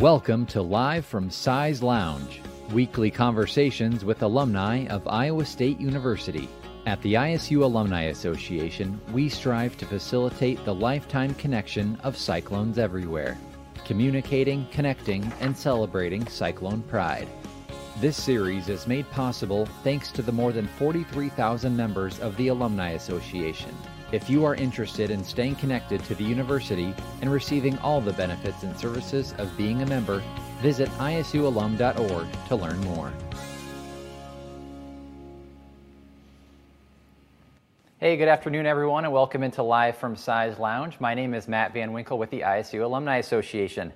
Welcome 0.00 0.44
to 0.48 0.60
Live 0.60 1.06
from 1.06 1.30
Cy's 1.30 1.82
Lounge, 1.82 2.42
weekly 2.70 3.10
conversations 3.10 4.04
with 4.04 4.22
alumni 4.22 4.86
of 4.88 5.08
Iowa 5.08 5.46
State 5.46 5.80
University. 5.80 6.50
At 6.84 7.00
the 7.00 7.14
ISU 7.14 7.62
Alumni 7.62 8.02
Association, 8.02 9.00
we 9.10 9.30
strive 9.30 9.78
to 9.78 9.86
facilitate 9.86 10.62
the 10.66 10.74
lifetime 10.74 11.32
connection 11.36 11.98
of 12.02 12.18
Cyclones 12.18 12.76
everywhere, 12.76 13.38
communicating, 13.86 14.66
connecting, 14.70 15.32
and 15.40 15.56
celebrating 15.56 16.26
Cyclone 16.26 16.82
pride. 16.82 17.28
This 17.98 18.22
series 18.22 18.68
is 18.68 18.86
made 18.86 19.10
possible 19.12 19.64
thanks 19.82 20.12
to 20.12 20.20
the 20.20 20.30
more 20.30 20.52
than 20.52 20.66
43,000 20.66 21.74
members 21.74 22.20
of 22.20 22.36
the 22.36 22.48
Alumni 22.48 22.90
Association. 22.90 23.74
If 24.12 24.30
you 24.30 24.44
are 24.44 24.54
interested 24.54 25.10
in 25.10 25.24
staying 25.24 25.56
connected 25.56 26.04
to 26.04 26.14
the 26.14 26.22
university 26.22 26.94
and 27.22 27.32
receiving 27.32 27.76
all 27.78 28.00
the 28.00 28.12
benefits 28.12 28.62
and 28.62 28.78
services 28.78 29.34
of 29.38 29.54
being 29.56 29.82
a 29.82 29.86
member, 29.86 30.22
visit 30.62 30.88
isualum.org 30.98 32.26
to 32.46 32.56
learn 32.56 32.78
more. 32.82 33.12
Hey, 37.98 38.16
good 38.16 38.28
afternoon, 38.28 38.64
everyone, 38.64 39.04
and 39.04 39.12
welcome 39.12 39.42
into 39.42 39.64
Live 39.64 39.96
from 39.96 40.14
Cy's 40.14 40.56
Lounge. 40.56 41.00
My 41.00 41.12
name 41.12 41.34
is 41.34 41.48
Matt 41.48 41.72
Van 41.72 41.92
Winkle 41.92 42.16
with 42.16 42.30
the 42.30 42.42
ISU 42.42 42.84
Alumni 42.84 43.16
Association. 43.16 43.92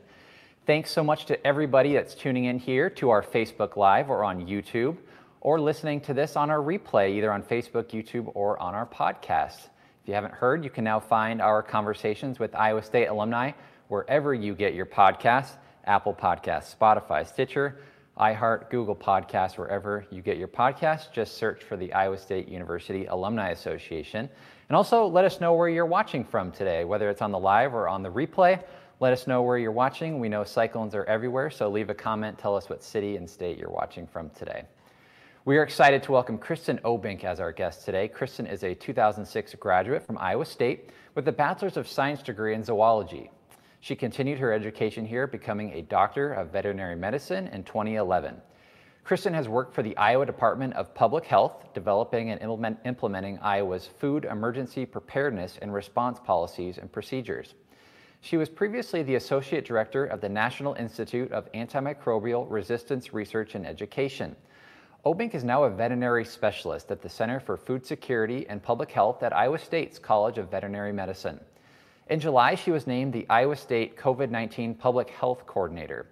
Thanks 0.66 0.90
so 0.90 1.04
much 1.04 1.26
to 1.26 1.46
everybody 1.46 1.92
that's 1.92 2.16
tuning 2.16 2.46
in 2.46 2.58
here 2.58 2.90
to 2.90 3.10
our 3.10 3.22
Facebook 3.22 3.76
Live 3.76 4.10
or 4.10 4.24
on 4.24 4.44
YouTube, 4.44 4.96
or 5.40 5.60
listening 5.60 6.00
to 6.00 6.14
this 6.14 6.34
on 6.34 6.50
our 6.50 6.58
replay, 6.58 7.10
either 7.10 7.32
on 7.32 7.44
Facebook, 7.44 7.90
YouTube, 7.90 8.32
or 8.34 8.60
on 8.60 8.74
our 8.74 8.86
podcast. 8.86 9.68
You 10.10 10.14
haven't 10.14 10.34
heard, 10.34 10.64
you 10.64 10.70
can 10.70 10.82
now 10.82 10.98
find 10.98 11.40
our 11.40 11.62
conversations 11.62 12.40
with 12.40 12.52
Iowa 12.56 12.82
State 12.82 13.06
alumni 13.06 13.52
wherever 13.86 14.34
you 14.34 14.56
get 14.56 14.74
your 14.74 14.84
podcasts 14.84 15.52
Apple 15.84 16.12
Podcasts, 16.12 16.74
Spotify, 16.76 17.24
Stitcher, 17.24 17.78
iHeart, 18.18 18.70
Google 18.70 18.96
Podcasts, 18.96 19.56
wherever 19.56 20.04
you 20.10 20.20
get 20.20 20.36
your 20.36 20.48
podcasts. 20.48 21.12
Just 21.12 21.36
search 21.36 21.62
for 21.62 21.76
the 21.76 21.92
Iowa 21.92 22.18
State 22.18 22.48
University 22.48 23.06
Alumni 23.06 23.50
Association. 23.50 24.28
And 24.68 24.76
also 24.76 25.06
let 25.06 25.24
us 25.24 25.40
know 25.40 25.54
where 25.54 25.68
you're 25.68 25.86
watching 25.86 26.24
from 26.24 26.50
today, 26.50 26.84
whether 26.84 27.08
it's 27.08 27.22
on 27.22 27.30
the 27.30 27.38
live 27.38 27.72
or 27.72 27.86
on 27.86 28.02
the 28.02 28.10
replay. 28.10 28.60
Let 28.98 29.12
us 29.12 29.28
know 29.28 29.42
where 29.42 29.58
you're 29.58 29.70
watching. 29.70 30.18
We 30.18 30.28
know 30.28 30.42
cyclones 30.42 30.96
are 30.96 31.04
everywhere, 31.04 31.50
so 31.50 31.70
leave 31.70 31.88
a 31.88 31.94
comment. 31.94 32.36
Tell 32.36 32.56
us 32.56 32.68
what 32.68 32.82
city 32.82 33.16
and 33.16 33.30
state 33.30 33.58
you're 33.58 33.70
watching 33.70 34.08
from 34.08 34.28
today. 34.30 34.64
We 35.46 35.56
are 35.56 35.62
excited 35.62 36.02
to 36.02 36.12
welcome 36.12 36.36
Kristen 36.36 36.80
Obbink 36.84 37.24
as 37.24 37.40
our 37.40 37.50
guest 37.50 37.86
today. 37.86 38.08
Kristen 38.08 38.46
is 38.46 38.62
a 38.62 38.74
2006 38.74 39.54
graduate 39.54 40.02
from 40.02 40.18
Iowa 40.18 40.44
State 40.44 40.90
with 41.14 41.26
a 41.28 41.32
Bachelor's 41.32 41.78
of 41.78 41.88
Science 41.88 42.22
degree 42.22 42.52
in 42.52 42.62
zoology. 42.62 43.30
She 43.80 43.96
continued 43.96 44.38
her 44.38 44.52
education 44.52 45.06
here, 45.06 45.26
becoming 45.26 45.72
a 45.72 45.80
doctor 45.80 46.34
of 46.34 46.52
veterinary 46.52 46.94
medicine 46.94 47.46
in 47.48 47.64
2011. 47.64 48.36
Kristen 49.02 49.32
has 49.32 49.48
worked 49.48 49.74
for 49.74 49.82
the 49.82 49.96
Iowa 49.96 50.26
Department 50.26 50.74
of 50.74 50.94
Public 50.94 51.24
Health, 51.24 51.72
developing 51.72 52.30
and 52.30 52.42
implement, 52.42 52.78
implementing 52.84 53.38
Iowa's 53.38 53.86
food 53.86 54.26
emergency 54.26 54.84
preparedness 54.84 55.58
and 55.62 55.72
response 55.72 56.20
policies 56.22 56.76
and 56.76 56.92
procedures. 56.92 57.54
She 58.20 58.36
was 58.36 58.50
previously 58.50 59.02
the 59.02 59.14
Associate 59.14 59.64
Director 59.64 60.04
of 60.04 60.20
the 60.20 60.28
National 60.28 60.74
Institute 60.74 61.32
of 61.32 61.50
Antimicrobial 61.52 62.44
Resistance 62.50 63.14
Research 63.14 63.54
and 63.54 63.66
Education. 63.66 64.36
Obbink 65.06 65.34
is 65.34 65.44
now 65.44 65.64
a 65.64 65.70
veterinary 65.70 66.26
specialist 66.26 66.90
at 66.90 67.00
the 67.00 67.08
Center 67.08 67.40
for 67.40 67.56
Food 67.56 67.86
Security 67.86 68.46
and 68.50 68.62
Public 68.62 68.90
Health 68.90 69.22
at 69.22 69.34
Iowa 69.34 69.58
State's 69.58 69.98
College 69.98 70.36
of 70.36 70.50
Veterinary 70.50 70.92
Medicine. 70.92 71.40
In 72.10 72.20
July, 72.20 72.54
she 72.54 72.70
was 72.70 72.86
named 72.86 73.14
the 73.14 73.24
Iowa 73.30 73.56
State 73.56 73.96
COVID 73.96 74.28
19 74.28 74.74
Public 74.74 75.08
Health 75.08 75.46
Coordinator, 75.46 76.06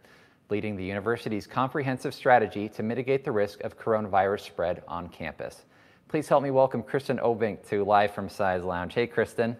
leading 0.48 0.74
the 0.74 0.84
university's 0.86 1.46
comprehensive 1.46 2.14
strategy 2.14 2.66
to 2.70 2.82
mitigate 2.82 3.26
the 3.26 3.30
risk 3.30 3.60
of 3.60 3.78
coronavirus 3.78 4.40
spread 4.46 4.82
on 4.88 5.10
campus. 5.10 5.66
Please 6.08 6.26
help 6.26 6.42
me 6.42 6.50
welcome 6.50 6.82
Kristen 6.82 7.18
Obbink 7.18 7.68
to 7.68 7.84
Live 7.84 8.14
from 8.14 8.30
Cy's 8.30 8.64
Lounge. 8.64 8.94
Hey, 8.94 9.06
Kristen. 9.06 9.54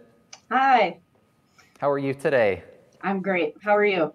Hi. 0.50 1.00
How 1.78 1.90
are 1.90 1.98
you 1.98 2.14
today? 2.14 2.62
I'm 3.02 3.20
great. 3.20 3.56
How 3.60 3.76
are 3.76 3.84
you? 3.84 4.14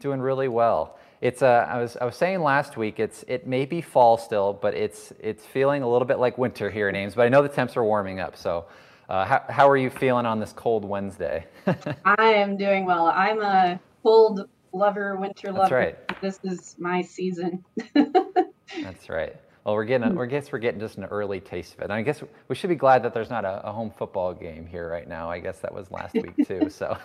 Doing 0.00 0.20
really 0.20 0.48
well. 0.48 0.98
It's 1.26 1.42
uh, 1.42 1.66
I 1.68 1.80
was 1.80 1.96
I 1.96 2.04
was 2.04 2.14
saying 2.14 2.40
last 2.40 2.76
week. 2.76 3.00
It's 3.00 3.24
it 3.26 3.48
may 3.48 3.64
be 3.66 3.80
fall 3.80 4.16
still, 4.16 4.52
but 4.52 4.74
it's 4.74 5.12
it's 5.18 5.44
feeling 5.44 5.82
a 5.82 5.88
little 5.90 6.06
bit 6.06 6.20
like 6.20 6.38
winter 6.38 6.70
here 6.70 6.88
in 6.88 6.94
Ames. 6.94 7.16
But 7.16 7.22
I 7.22 7.28
know 7.28 7.42
the 7.42 7.48
temps 7.48 7.76
are 7.76 7.82
warming 7.82 8.20
up. 8.20 8.36
So, 8.36 8.66
uh, 9.08 9.24
how 9.24 9.44
how 9.48 9.68
are 9.68 9.76
you 9.76 9.90
feeling 9.90 10.24
on 10.24 10.38
this 10.38 10.52
cold 10.52 10.84
Wednesday? 10.84 11.44
I 12.04 12.32
am 12.32 12.56
doing 12.56 12.86
well. 12.86 13.06
I'm 13.06 13.42
a 13.42 13.80
cold 14.04 14.48
lover, 14.72 15.16
winter 15.16 15.48
lover. 15.48 15.62
That's 15.62 15.72
right. 15.72 16.20
This 16.20 16.38
is 16.44 16.76
my 16.78 17.02
season. 17.02 17.64
That's 17.94 19.08
right. 19.08 19.34
Well, 19.64 19.74
we're 19.74 19.84
getting, 19.84 20.16
a, 20.16 20.20
I 20.20 20.26
guess 20.26 20.52
we're 20.52 20.60
getting 20.60 20.78
just 20.78 20.96
an 20.96 21.06
early 21.06 21.40
taste 21.40 21.74
of 21.74 21.80
it. 21.80 21.84
And 21.84 21.92
I 21.92 22.02
guess 22.02 22.22
we 22.46 22.54
should 22.54 22.70
be 22.70 22.76
glad 22.76 23.02
that 23.02 23.12
there's 23.12 23.30
not 23.30 23.44
a, 23.44 23.66
a 23.66 23.72
home 23.72 23.90
football 23.90 24.32
game 24.32 24.64
here 24.64 24.88
right 24.88 25.08
now. 25.08 25.28
I 25.28 25.40
guess 25.40 25.58
that 25.58 25.74
was 25.74 25.90
last 25.90 26.14
week 26.14 26.46
too. 26.46 26.70
So. 26.70 26.96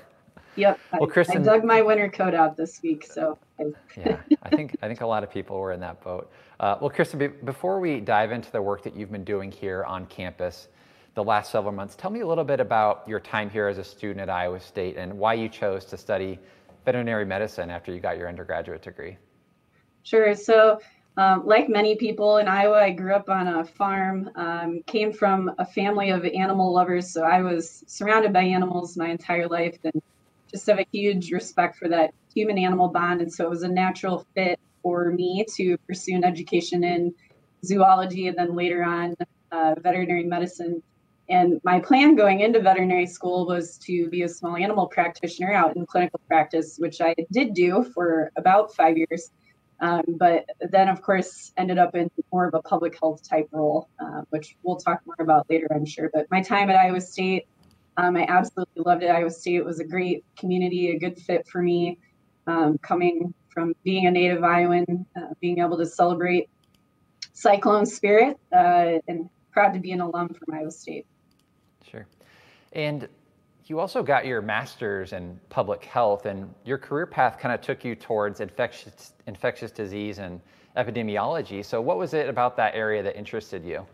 Yep. 0.56 0.80
Well, 1.00 1.10
Kristen, 1.10 1.42
I 1.42 1.44
dug 1.44 1.64
my 1.64 1.82
winter 1.82 2.10
coat 2.10 2.34
out 2.34 2.58
this 2.58 2.82
week, 2.84 3.06
so. 3.06 3.38
yeah, 3.98 4.18
I 4.44 4.50
think 4.50 4.76
I 4.82 4.88
think 4.88 5.02
a 5.02 5.06
lot 5.06 5.24
of 5.24 5.32
people 5.32 5.60
were 5.60 5.72
in 5.72 5.80
that 5.80 6.04
boat. 6.04 6.32
Uh, 6.60 6.78
well, 6.82 6.90
Kristen, 6.90 7.20
be, 7.20 7.28
before 7.28 7.80
we 7.80 8.00
dive 8.00 8.32
into 8.32 8.52
the 8.52 8.62
work 8.62 8.84
that 8.84 8.96
you've 8.96 9.12
been 9.12 9.24
doing 9.24 9.52
here 9.52 9.84
on 9.86 10.06
campus, 10.08 10.68
the 11.14 11.24
last 11.24 11.52
several 11.52 11.74
months, 11.74 11.96
tell 11.96 12.12
me 12.12 12.22
a 12.22 12.28
little 12.28 12.44
bit 12.44 12.60
about 12.60 13.04
your 13.08 13.20
time 13.20 13.50
here 13.50 13.68
as 13.68 13.78
a 13.78 13.84
student 13.84 14.20
at 14.20 14.30
Iowa 14.30 14.60
State 14.60 14.98
and 14.98 15.18
why 15.18 15.34
you 15.34 15.48
chose 15.50 15.86
to 15.86 15.98
study 15.98 16.40
veterinary 16.86 17.26
medicine 17.26 17.70
after 17.70 17.94
you 17.94 18.00
got 18.00 18.18
your 18.18 18.28
undergraduate 18.28 18.82
degree. 18.82 19.18
Sure. 20.04 20.34
So 20.36 20.80
um, 21.18 21.46
like 21.46 21.70
many 21.70 21.96
people 21.96 22.38
in 22.38 22.48
Iowa, 22.48 22.82
I 22.82 22.92
grew 22.92 23.14
up 23.14 23.30
on 23.30 23.48
a 23.48 23.66
farm, 23.66 24.30
um, 24.36 24.82
came 24.88 25.12
from 25.12 25.52
a 25.60 25.66
family 25.66 26.10
of 26.10 26.26
animal 26.26 26.74
lovers. 26.74 27.12
So 27.12 27.24
I 27.24 27.42
was 27.42 27.84
surrounded 27.88 28.32
by 28.32 28.44
animals 28.44 28.98
my 28.98 29.10
entire 29.10 29.48
life 29.48 29.78
and 29.84 30.02
just 30.52 30.68
have 30.68 30.80
a 30.80 30.86
huge 30.92 31.32
respect 31.32 31.78
for 31.78 31.88
that 31.90 32.14
human 32.34 32.58
animal 32.58 32.90
bond. 32.90 33.22
And 33.22 33.34
so 33.34 33.46
it 33.46 33.50
was 33.50 33.64
a 33.64 33.68
natural 33.68 34.26
fit 34.36 34.60
for 34.84 35.12
me 35.12 35.46
to 35.56 35.78
pursue 35.88 36.16
an 36.16 36.24
education 36.24 36.84
in 36.84 37.14
zoology 37.64 38.28
and 38.28 38.38
then 38.38 38.56
later 38.56 38.84
on 38.84 39.16
uh, 39.52 39.76
veterinary 39.80 40.24
medicine. 40.24 40.82
And 41.30 41.62
my 41.64 41.80
plan 41.80 42.16
going 42.16 42.42
into 42.42 42.60
veterinary 42.60 43.06
school 43.06 43.46
was 43.46 43.78
to 43.80 44.10
be 44.10 44.24
a 44.24 44.30
small 44.30 44.58
animal 44.58 44.88
practitioner 44.88 45.54
out 45.54 45.76
in 45.76 45.86
clinical 45.86 46.20
practice, 46.28 46.78
which 46.78 47.00
I 47.00 47.16
did 47.32 47.54
do 47.54 47.86
for 47.94 48.32
about 48.36 48.76
five 48.76 48.98
years. 48.98 49.32
Um, 49.80 50.04
but 50.08 50.46
then, 50.60 50.90
of 50.90 51.02
course, 51.02 51.54
ended 51.58 51.78
up 51.78 51.96
in 51.96 52.12
more 52.32 52.48
of 52.48 52.54
a 52.54 52.62
public 52.62 53.00
health 53.00 53.28
type 53.28 53.48
role, 53.52 53.88
uh, 54.00 54.22
which 54.30 54.56
we'll 54.62 54.76
talk 54.76 55.02
more 55.06 55.16
about 55.20 55.50
later, 55.50 55.68
I'm 55.74 55.86
sure. 55.86 56.10
But 56.14 56.28
my 56.30 56.42
time 56.42 56.70
at 56.70 56.76
Iowa 56.76 57.02
State 57.02 57.48
um, 57.98 58.16
I 58.16 58.26
absolutely 58.28 58.84
loved 58.86 59.04
it. 59.04 59.08
Iowa 59.08 59.30
State 59.30 59.64
was 59.66 59.80
a 59.80 59.84
great 59.84 60.24
community, 60.38 60.92
a 60.92 61.00
good 61.00 61.20
fit 61.20 61.48
for 61.48 61.62
me. 61.62 62.00
Um, 62.48 62.78
coming 62.80 63.34
from 63.50 63.74
being 63.84 64.08
a 64.08 64.12
native 64.12 64.44
Iowan, 64.44 65.06
uh, 65.16 65.34
being 65.40 65.60
able 65.60 65.78
to 65.78 65.86
celebrate 65.86 66.50
Cyclone 67.34 67.86
spirit, 67.86 68.40
uh, 68.54 69.00
and 69.08 69.30
proud 69.52 69.74
to 69.74 69.80
be 69.80 69.92
an 69.92 70.02
alum 70.02 70.30
from 70.30 70.56
Iowa 70.56 70.72
State. 70.72 71.06
Sure. 71.90 72.08
And 72.74 73.08
you 73.66 73.80
also 73.80 74.02
got 74.02 74.26
your 74.26 74.42
master's 74.42 75.14
in 75.14 75.40
public 75.50 75.84
health, 75.84 76.26
and 76.26 76.54
your 76.66 76.78
career 76.78 77.06
path 77.06 77.38
kind 77.38 77.54
of 77.54 77.62
took 77.62 77.86
you 77.86 77.96
towards 77.96 78.40
infectious, 78.40 79.14
infectious 79.28 79.72
disease 79.72 80.20
and 80.20 80.42
epidemiology. 80.78 81.64
So, 81.64 81.82
what 81.82 81.98
was 81.98 82.14
it 82.14 82.30
about 82.30 82.56
that 82.58 82.74
area 82.76 83.04
that 83.04 83.18
interested 83.18 83.64
you? 83.64 83.86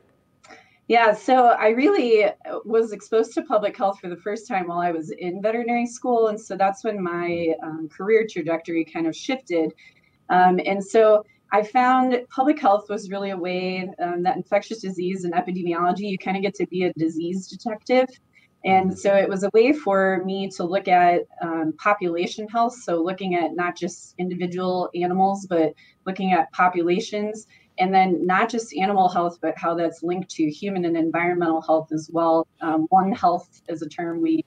Yeah, 0.87 1.13
so 1.13 1.47
I 1.47 1.69
really 1.69 2.23
uh, 2.23 2.31
was 2.63 2.93
exposed 2.93 3.33
to 3.33 3.41
public 3.41 3.75
health 3.75 3.99
for 3.99 4.07
the 4.07 4.15
first 4.15 4.47
time 4.47 4.67
while 4.67 4.79
I 4.79 4.91
was 4.91 5.11
in 5.11 5.41
veterinary 5.41 5.85
school. 5.85 6.29
And 6.29 6.39
so 6.39 6.55
that's 6.55 6.83
when 6.85 7.03
my 7.03 7.53
um, 7.61 7.89
career 7.89 8.25
trajectory 8.29 8.85
kind 8.85 9.05
of 9.05 9.13
shifted. 9.16 9.73
Um, 10.29 10.61
and 10.66 10.81
so 10.84 11.25
I 11.51 11.63
found 11.63 12.17
public 12.29 12.59
health 12.59 12.89
was 12.89 13.09
really 13.09 13.31
a 13.31 13.37
way 13.37 13.89
um, 14.01 14.23
that 14.23 14.37
infectious 14.37 14.79
disease 14.79 15.25
and 15.25 15.34
epidemiology, 15.34 16.09
you 16.09 16.17
kind 16.17 16.37
of 16.37 16.43
get 16.43 16.55
to 16.55 16.67
be 16.67 16.84
a 16.84 16.93
disease 16.93 17.47
detective. 17.47 18.07
And 18.63 18.97
so 18.97 19.13
it 19.13 19.29
was 19.29 19.43
a 19.43 19.49
way 19.53 19.72
for 19.72 20.23
me 20.25 20.49
to 20.51 20.63
look 20.63 20.87
at 20.87 21.22
um, 21.41 21.73
population 21.78 22.47
health. 22.47 22.75
So 22.81 23.01
looking 23.01 23.35
at 23.35 23.55
not 23.55 23.78
just 23.78 24.16
individual 24.17 24.90
animals, 24.95 25.45
but 25.49 25.73
looking 26.05 26.33
at 26.33 26.51
populations 26.53 27.47
and 27.79 27.94
then 27.94 28.26
not 28.26 28.50
just 28.50 28.76
animal 28.76 29.08
health, 29.09 29.38
but 29.41 29.58
how 29.58 29.76
that's 29.76 30.03
linked 30.03 30.29
to 30.32 30.50
human 30.50 30.85
and 30.85 30.97
environmental 30.97 31.62
health 31.62 31.91
as 31.91 32.09
well. 32.12 32.47
Um, 32.62 32.88
One 32.90 33.12
health 33.12 33.62
is 33.68 33.82
a 33.82 33.90
term 33.90 34.22
we 34.22 34.44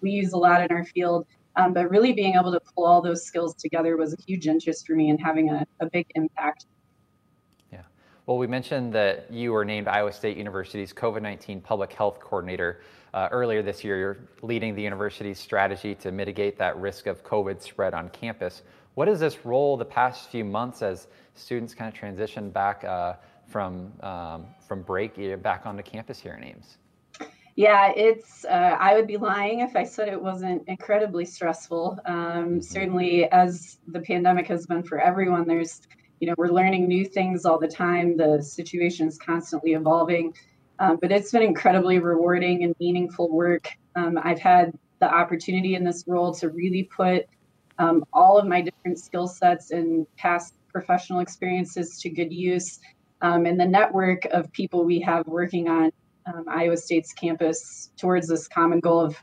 we 0.00 0.10
use 0.10 0.32
a 0.32 0.36
lot 0.36 0.60
in 0.62 0.76
our 0.76 0.84
field, 0.84 1.26
um, 1.56 1.72
but 1.72 1.88
really 1.88 2.12
being 2.12 2.34
able 2.34 2.50
to 2.50 2.60
pull 2.74 2.84
all 2.84 3.00
those 3.00 3.24
skills 3.24 3.54
together 3.54 3.96
was 3.96 4.12
a 4.12 4.16
huge 4.26 4.48
interest 4.48 4.86
for 4.86 4.94
me 4.94 5.10
and 5.10 5.20
having 5.20 5.50
a, 5.50 5.64
a 5.80 5.88
big 5.88 6.06
impact. 6.16 6.66
Yeah. 7.72 7.82
Well, 8.26 8.36
we 8.36 8.48
mentioned 8.48 8.92
that 8.94 9.30
you 9.30 9.52
were 9.52 9.64
named 9.64 9.86
Iowa 9.86 10.12
State 10.12 10.36
University's 10.36 10.92
COVID 10.92 11.22
19 11.22 11.60
Public 11.60 11.92
Health 11.92 12.18
Coordinator. 12.18 12.80
Uh, 13.14 13.28
earlier 13.30 13.62
this 13.62 13.84
year, 13.84 13.98
you're 13.98 14.18
leading 14.40 14.74
the 14.74 14.82
university's 14.82 15.38
strategy 15.38 15.94
to 15.96 16.10
mitigate 16.10 16.56
that 16.58 16.76
risk 16.78 17.06
of 17.06 17.22
COVID 17.22 17.60
spread 17.60 17.94
on 17.94 18.08
campus. 18.08 18.62
What 18.94 19.06
has 19.08 19.20
this 19.20 19.44
role 19.44 19.76
the 19.76 19.84
past 19.84 20.30
few 20.30 20.44
months 20.44 20.82
as 20.82 21.06
students 21.34 21.74
kind 21.74 21.92
of 21.92 21.98
transition 21.98 22.50
back 22.50 22.84
uh, 22.84 23.14
from, 23.46 23.92
um, 24.00 24.46
from 24.66 24.82
break 24.82 25.42
back 25.42 25.66
onto 25.66 25.82
campus 25.82 26.18
here 26.18 26.34
in 26.34 26.44
Ames? 26.44 26.78
Yeah, 27.54 27.92
it's, 27.94 28.46
uh, 28.46 28.76
I 28.80 28.94
would 28.94 29.06
be 29.06 29.18
lying 29.18 29.60
if 29.60 29.76
I 29.76 29.84
said 29.84 30.08
it 30.08 30.20
wasn't 30.20 30.66
incredibly 30.68 31.24
stressful. 31.24 31.98
Um, 32.06 32.16
mm-hmm. 32.16 32.60
certainly, 32.60 33.30
as 33.30 33.78
the 33.88 34.00
pandemic 34.00 34.46
has 34.46 34.66
been 34.66 34.82
for 34.82 34.98
everyone, 34.98 35.46
there's, 35.46 35.82
you 36.20 36.28
know, 36.28 36.34
we're 36.38 36.48
learning 36.48 36.88
new 36.88 37.04
things 37.04 37.44
all 37.44 37.58
the 37.58 37.68
time. 37.68 38.16
The 38.16 38.42
situation 38.42 39.06
is 39.06 39.18
constantly 39.18 39.72
evolving. 39.74 40.34
Um, 40.78 40.98
but 41.00 41.12
it's 41.12 41.30
been 41.30 41.42
incredibly 41.42 41.98
rewarding 41.98 42.64
and 42.64 42.74
meaningful 42.80 43.30
work. 43.30 43.68
Um, 43.94 44.18
I've 44.22 44.38
had 44.38 44.72
the 45.00 45.12
opportunity 45.12 45.74
in 45.74 45.84
this 45.84 46.04
role 46.06 46.32
to 46.34 46.48
really 46.48 46.84
put 46.84 47.26
um, 47.78 48.04
all 48.12 48.38
of 48.38 48.46
my 48.46 48.62
different 48.62 48.98
skill 48.98 49.28
sets 49.28 49.72
and 49.72 50.06
past 50.16 50.54
professional 50.72 51.20
experiences 51.20 51.98
to 52.00 52.10
good 52.10 52.32
use. 52.32 52.80
Um, 53.20 53.46
and 53.46 53.58
the 53.58 53.66
network 53.66 54.24
of 54.26 54.50
people 54.52 54.84
we 54.84 55.00
have 55.00 55.26
working 55.26 55.68
on 55.68 55.92
um, 56.26 56.44
Iowa 56.48 56.76
State's 56.76 57.12
campus 57.12 57.90
towards 57.96 58.28
this 58.28 58.48
common 58.48 58.80
goal 58.80 59.00
of 59.00 59.16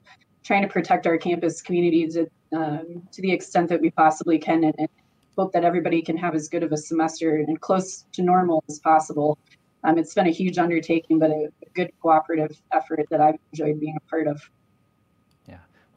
trying 0.43 0.61
to 0.61 0.67
protect 0.67 1.05
our 1.05 1.17
campus 1.17 1.61
community 1.61 2.07
to, 2.07 2.27
um, 2.53 3.03
to 3.11 3.21
the 3.21 3.31
extent 3.31 3.69
that 3.69 3.81
we 3.81 3.91
possibly 3.91 4.39
can 4.39 4.63
and, 4.63 4.75
and, 4.77 4.89
hope 5.37 5.53
that 5.53 5.63
everybody 5.63 6.01
can 6.01 6.17
have 6.17 6.35
as 6.35 6.49
good 6.49 6.63
of 6.63 6.73
a 6.73 6.77
semester 6.77 7.37
and 7.37 7.61
close 7.61 8.03
to 8.11 8.21
normal 8.21 8.61
as 8.67 8.77
possible. 8.79 9.37
Um, 9.85 9.97
it's 9.97 10.13
been 10.13 10.27
a 10.27 10.31
huge 10.31 10.57
undertaking, 10.57 11.17
but 11.17 11.29
a, 11.29 11.47
a, 11.65 11.69
good 11.73 11.91
cooperative 12.01 12.61
effort 12.73 13.05
that 13.09 13.21
I've 13.21 13.35
enjoyed 13.53 13.79
being 13.79 13.95
a 13.95 14.09
part 14.09 14.27
of. 14.27 14.41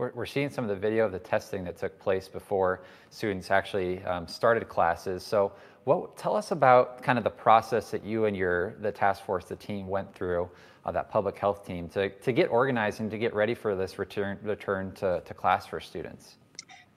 We're, 0.02 0.10
we're 0.14 0.26
seeing 0.26 0.50
some 0.50 0.64
of 0.64 0.68
the 0.68 0.74
video 0.74 1.06
of 1.06 1.12
the 1.12 1.20
testing 1.20 1.62
that 1.62 1.76
took 1.76 1.96
place 2.00 2.26
before 2.26 2.80
students 3.10 3.52
actually 3.52 4.02
um, 4.02 4.26
started 4.26 4.68
classes. 4.68 5.22
So 5.22 5.52
what, 5.84 6.16
tell 6.16 6.34
us 6.34 6.50
about 6.50 7.04
kind 7.04 7.18
of 7.18 7.22
the 7.22 7.30
process 7.30 7.92
that 7.92 8.04
you 8.04 8.24
and 8.24 8.36
your 8.36 8.74
the 8.80 8.90
task 8.90 9.24
force, 9.24 9.44
the 9.44 9.54
team 9.54 9.86
went 9.86 10.12
through, 10.12 10.50
uh, 10.84 10.90
that 10.90 11.08
public 11.08 11.38
health 11.38 11.64
team, 11.64 11.88
to, 11.90 12.08
to 12.08 12.32
get 12.32 12.50
organized 12.50 12.98
and 12.98 13.12
to 13.12 13.16
get 13.16 13.32
ready 13.32 13.54
for 13.54 13.76
this 13.76 13.96
return 13.96 14.38
return 14.42 14.90
to, 14.94 15.22
to 15.24 15.34
class 15.34 15.66
for 15.66 15.78
students. 15.78 16.34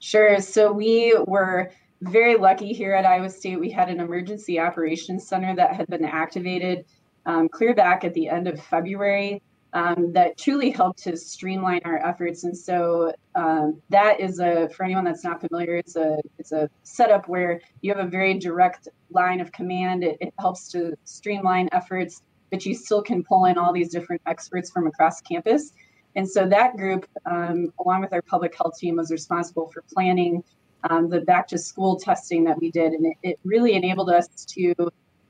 Sure. 0.00 0.40
So 0.40 0.72
we 0.72 1.16
were 1.28 1.70
very 2.00 2.36
lucky 2.36 2.72
here 2.72 2.92
at 2.92 3.06
Iowa 3.06 3.30
State. 3.30 3.60
We 3.60 3.70
had 3.70 3.88
an 3.88 4.00
emergency 4.00 4.58
operations 4.58 5.28
center 5.28 5.54
that 5.54 5.76
had 5.76 5.86
been 5.86 6.04
activated 6.04 6.84
um, 7.24 7.48
clear 7.48 7.72
back 7.72 8.02
at 8.02 8.14
the 8.14 8.28
end 8.28 8.48
of 8.48 8.60
February 8.60 9.42
um, 9.72 10.12
that 10.12 10.38
truly 10.38 10.70
helped 10.70 11.02
to 11.04 11.16
streamline 11.16 11.80
our 11.84 11.98
efforts. 12.06 12.44
And 12.44 12.56
so 12.56 13.12
um, 13.34 13.80
that 13.90 14.20
is 14.20 14.38
a 14.38 14.68
for 14.70 14.84
anyone 14.84 15.04
that's 15.04 15.24
not 15.24 15.40
familiar, 15.40 15.76
it's 15.76 15.96
a 15.96 16.18
it's 16.38 16.52
a 16.52 16.68
setup 16.82 17.28
where 17.28 17.60
you 17.82 17.92
have 17.94 18.04
a 18.04 18.08
very 18.08 18.38
direct 18.38 18.88
line 19.10 19.40
of 19.40 19.52
command. 19.52 20.04
It, 20.04 20.16
it 20.20 20.34
helps 20.38 20.68
to 20.68 20.94
streamline 21.04 21.68
efforts, 21.72 22.22
but 22.50 22.64
you 22.64 22.74
still 22.74 23.02
can 23.02 23.22
pull 23.22 23.46
in 23.46 23.58
all 23.58 23.72
these 23.72 23.90
different 23.90 24.22
experts 24.26 24.70
from 24.70 24.86
across 24.86 25.20
campus. 25.20 25.72
And 26.14 26.28
so 26.28 26.48
that 26.48 26.76
group, 26.76 27.06
um, 27.26 27.72
along 27.84 28.00
with 28.00 28.12
our 28.14 28.22
public 28.22 28.56
health 28.56 28.78
team, 28.78 28.96
was 28.96 29.10
responsible 29.10 29.68
for 29.68 29.82
planning 29.92 30.42
um, 30.88 31.10
the 31.10 31.20
back 31.20 31.46
to 31.48 31.58
school 31.58 31.96
testing 31.96 32.44
that 32.44 32.58
we 32.58 32.70
did, 32.70 32.92
and 32.92 33.06
it, 33.06 33.16
it 33.22 33.38
really 33.44 33.74
enabled 33.74 34.08
us 34.08 34.28
to 34.46 34.74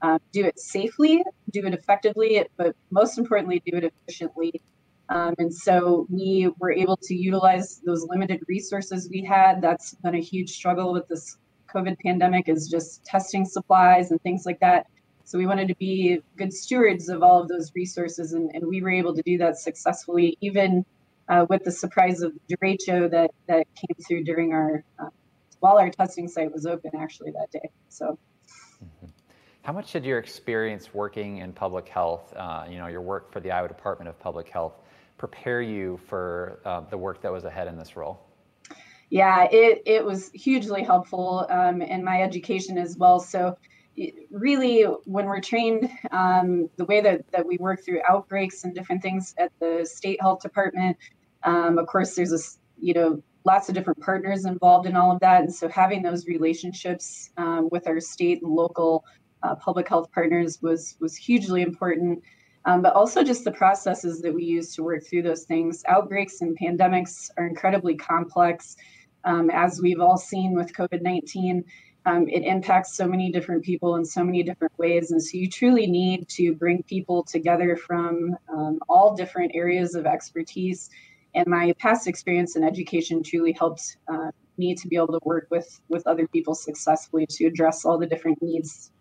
um, 0.02 0.18
do 0.32 0.44
it 0.44 0.58
safely, 0.58 1.22
do 1.52 1.66
it 1.66 1.74
effectively, 1.74 2.44
but 2.56 2.76
most 2.90 3.18
importantly, 3.18 3.62
do 3.66 3.76
it 3.76 3.84
efficiently. 3.84 4.60
Um, 5.08 5.34
and 5.38 5.54
so 5.54 6.06
we 6.10 6.50
were 6.58 6.72
able 6.72 6.96
to 6.96 7.14
utilize 7.14 7.80
those 7.84 8.06
limited 8.08 8.40
resources 8.48 9.08
we 9.10 9.22
had. 9.22 9.62
That's 9.62 9.94
been 9.94 10.16
a 10.16 10.20
huge 10.20 10.50
struggle 10.50 10.92
with 10.92 11.06
this 11.08 11.38
COVID 11.72 11.96
pandemic 12.04 12.48
is 12.48 12.68
just 12.68 13.04
testing 13.04 13.44
supplies 13.44 14.10
and 14.10 14.20
things 14.22 14.46
like 14.46 14.60
that. 14.60 14.86
So 15.24 15.38
we 15.38 15.46
wanted 15.46 15.68
to 15.68 15.76
be 15.76 16.20
good 16.36 16.52
stewards 16.52 17.08
of 17.08 17.22
all 17.22 17.40
of 17.42 17.48
those 17.48 17.72
resources, 17.74 18.32
and, 18.32 18.50
and 18.54 18.64
we 18.66 18.80
were 18.80 18.90
able 18.90 19.14
to 19.14 19.22
do 19.22 19.38
that 19.38 19.58
successfully, 19.58 20.38
even 20.40 20.84
uh, 21.28 21.46
with 21.48 21.64
the 21.64 21.72
surprise 21.72 22.22
of 22.22 22.32
derecho 22.48 23.10
that 23.10 23.32
that 23.48 23.66
came 23.74 23.96
through 24.06 24.22
during 24.22 24.52
our 24.52 24.84
uh, 25.00 25.08
while 25.58 25.78
our 25.78 25.90
testing 25.90 26.28
site 26.28 26.52
was 26.52 26.64
open 26.66 26.92
actually 26.96 27.32
that 27.32 27.50
day. 27.50 27.70
So. 27.88 28.18
How 29.66 29.72
much 29.72 29.90
did 29.90 30.04
your 30.04 30.20
experience 30.20 30.94
working 30.94 31.38
in 31.38 31.52
public 31.52 31.88
health, 31.88 32.32
uh, 32.36 32.66
you 32.70 32.78
know, 32.78 32.86
your 32.86 33.00
work 33.00 33.32
for 33.32 33.40
the 33.40 33.50
Iowa 33.50 33.66
Department 33.66 34.08
of 34.08 34.16
Public 34.20 34.48
Health, 34.48 34.74
prepare 35.18 35.60
you 35.60 35.98
for 36.06 36.60
uh, 36.64 36.82
the 36.82 36.96
work 36.96 37.20
that 37.22 37.32
was 37.32 37.44
ahead 37.44 37.66
in 37.66 37.76
this 37.76 37.96
role? 37.96 38.20
Yeah, 39.10 39.48
it, 39.50 39.82
it 39.84 40.04
was 40.04 40.30
hugely 40.30 40.84
helpful 40.84 41.48
um, 41.50 41.82
in 41.82 42.04
my 42.04 42.22
education 42.22 42.78
as 42.78 42.96
well. 42.96 43.18
So, 43.18 43.58
really, 44.30 44.84
when 45.04 45.26
we're 45.26 45.40
trained, 45.40 45.90
um, 46.12 46.70
the 46.76 46.84
way 46.84 47.00
that, 47.00 47.28
that 47.32 47.44
we 47.44 47.56
work 47.56 47.84
through 47.84 48.02
outbreaks 48.08 48.62
and 48.62 48.72
different 48.72 49.02
things 49.02 49.34
at 49.36 49.50
the 49.58 49.84
state 49.84 50.20
health 50.20 50.42
department, 50.42 50.96
um, 51.42 51.76
of 51.78 51.88
course, 51.88 52.14
there's 52.14 52.32
a 52.32 52.38
you 52.80 52.94
know 52.94 53.20
lots 53.44 53.68
of 53.68 53.74
different 53.74 54.00
partners 54.00 54.44
involved 54.44 54.86
in 54.86 54.94
all 54.94 55.10
of 55.10 55.18
that, 55.18 55.42
and 55.42 55.52
so 55.52 55.68
having 55.68 56.02
those 56.02 56.28
relationships 56.28 57.30
um, 57.36 57.68
with 57.72 57.88
our 57.88 57.98
state 57.98 58.42
and 58.42 58.52
local 58.52 59.04
uh, 59.42 59.54
public 59.56 59.88
health 59.88 60.10
partners 60.12 60.60
was 60.62 60.96
was 61.00 61.16
hugely 61.16 61.62
important. 61.62 62.22
Um, 62.66 62.82
but 62.82 62.94
also 62.94 63.22
just 63.22 63.44
the 63.44 63.52
processes 63.52 64.20
that 64.22 64.34
we 64.34 64.42
use 64.42 64.74
to 64.74 64.82
work 64.82 65.04
through 65.06 65.22
those 65.22 65.44
things. 65.44 65.84
Outbreaks 65.86 66.40
and 66.40 66.58
pandemics 66.58 67.30
are 67.38 67.46
incredibly 67.46 67.94
complex, 67.94 68.76
um, 69.22 69.50
as 69.50 69.80
we've 69.80 70.00
all 70.00 70.16
seen 70.16 70.52
with 70.52 70.72
COVID 70.72 71.00
19. 71.00 71.64
Um, 72.06 72.28
it 72.28 72.42
impacts 72.44 72.96
so 72.96 73.06
many 73.06 73.30
different 73.30 73.64
people 73.64 73.96
in 73.96 74.04
so 74.04 74.24
many 74.24 74.42
different 74.42 74.76
ways. 74.78 75.10
And 75.12 75.22
so 75.22 75.38
you 75.38 75.48
truly 75.48 75.86
need 75.86 76.28
to 76.30 76.54
bring 76.54 76.82
people 76.84 77.24
together 77.24 77.76
from 77.76 78.36
um, 78.48 78.78
all 78.88 79.16
different 79.16 79.52
areas 79.54 79.94
of 79.94 80.06
expertise. 80.06 80.90
And 81.34 81.46
my 81.48 81.72
past 81.78 82.06
experience 82.06 82.56
in 82.56 82.64
education 82.64 83.22
truly 83.22 83.52
helped 83.52 83.96
uh, 84.08 84.30
me 84.56 84.74
to 84.74 84.88
be 84.88 84.96
able 84.96 85.08
to 85.08 85.20
work 85.24 85.48
with, 85.50 85.80
with 85.88 86.06
other 86.06 86.26
people 86.28 86.54
successfully 86.54 87.26
to 87.30 87.46
address 87.46 87.84
all 87.84 87.98
the 87.98 88.06
different 88.06 88.40
needs 88.40 88.92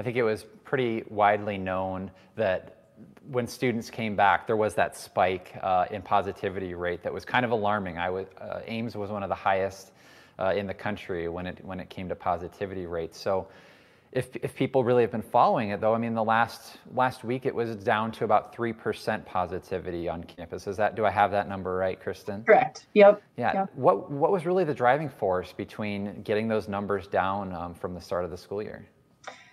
I 0.00 0.02
think 0.02 0.16
it 0.16 0.22
was 0.22 0.46
pretty 0.64 1.04
widely 1.10 1.58
known 1.58 2.10
that 2.34 2.86
when 3.28 3.46
students 3.46 3.90
came 3.90 4.16
back, 4.16 4.46
there 4.46 4.56
was 4.56 4.74
that 4.76 4.96
spike 4.96 5.52
uh, 5.62 5.84
in 5.90 6.00
positivity 6.00 6.72
rate 6.72 7.02
that 7.02 7.12
was 7.12 7.26
kind 7.26 7.44
of 7.44 7.50
alarming. 7.50 7.98
I 7.98 8.08
was, 8.08 8.26
uh, 8.40 8.60
Ames 8.66 8.96
was 8.96 9.10
one 9.10 9.22
of 9.22 9.28
the 9.28 9.34
highest 9.34 9.92
uh, 10.38 10.54
in 10.56 10.66
the 10.66 10.72
country 10.72 11.28
when 11.28 11.46
it 11.46 11.62
when 11.62 11.78
it 11.80 11.90
came 11.90 12.08
to 12.08 12.14
positivity 12.14 12.86
rates. 12.86 13.20
So, 13.20 13.48
if 14.12 14.34
if 14.36 14.54
people 14.54 14.84
really 14.84 15.02
have 15.02 15.12
been 15.12 15.20
following 15.20 15.68
it, 15.68 15.82
though, 15.82 15.94
I 15.94 15.98
mean, 15.98 16.14
the 16.14 16.24
last 16.24 16.78
last 16.94 17.22
week 17.22 17.44
it 17.44 17.54
was 17.54 17.76
down 17.76 18.10
to 18.12 18.24
about 18.24 18.54
three 18.54 18.72
percent 18.72 19.26
positivity 19.26 20.08
on 20.08 20.24
campus. 20.24 20.66
Is 20.66 20.78
that 20.78 20.96
do 20.96 21.04
I 21.04 21.10
have 21.10 21.30
that 21.32 21.46
number 21.46 21.76
right, 21.76 22.00
Kristen? 22.00 22.42
Correct. 22.44 22.86
Yep. 22.94 23.22
Yeah. 23.36 23.52
Yep. 23.52 23.70
What 23.74 24.10
what 24.10 24.32
was 24.32 24.46
really 24.46 24.64
the 24.64 24.72
driving 24.72 25.10
force 25.10 25.52
between 25.52 26.22
getting 26.22 26.48
those 26.48 26.68
numbers 26.68 27.06
down 27.06 27.52
um, 27.52 27.74
from 27.74 27.92
the 27.92 28.00
start 28.00 28.24
of 28.24 28.30
the 28.30 28.38
school 28.38 28.62
year? 28.62 28.86